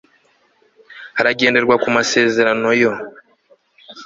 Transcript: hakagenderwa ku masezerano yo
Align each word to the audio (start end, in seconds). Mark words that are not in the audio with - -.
hakagenderwa 1.17 1.75
ku 1.83 1.87
masezerano 1.97 2.67
yo 2.81 2.91